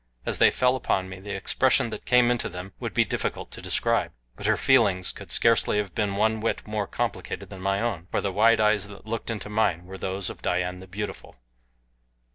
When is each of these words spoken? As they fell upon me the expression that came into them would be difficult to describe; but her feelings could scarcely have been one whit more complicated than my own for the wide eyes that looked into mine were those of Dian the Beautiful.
As 0.25 0.39
they 0.39 0.49
fell 0.49 0.75
upon 0.75 1.09
me 1.09 1.19
the 1.19 1.35
expression 1.35 1.91
that 1.91 2.05
came 2.07 2.31
into 2.31 2.49
them 2.49 2.73
would 2.79 2.91
be 2.95 3.05
difficult 3.05 3.51
to 3.51 3.61
describe; 3.61 4.11
but 4.35 4.47
her 4.47 4.57
feelings 4.57 5.11
could 5.11 5.29
scarcely 5.29 5.77
have 5.77 5.93
been 5.93 6.15
one 6.15 6.39
whit 6.39 6.65
more 6.65 6.87
complicated 6.87 7.51
than 7.51 7.61
my 7.61 7.79
own 7.79 8.07
for 8.09 8.19
the 8.19 8.31
wide 8.31 8.59
eyes 8.59 8.87
that 8.87 9.05
looked 9.05 9.29
into 9.29 9.47
mine 9.47 9.85
were 9.85 9.99
those 9.99 10.31
of 10.31 10.41
Dian 10.41 10.79
the 10.79 10.87
Beautiful. 10.87 11.35